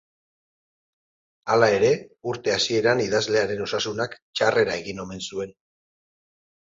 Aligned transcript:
Hala 1.55 1.67
ere, 1.73 1.91
urte 2.31 2.53
hasieran 2.53 3.03
idazlearen 3.03 3.61
osasunak 3.65 4.15
txarrera 4.41 4.79
egin 4.85 5.03
omen 5.05 5.23
zuen. 5.29 5.53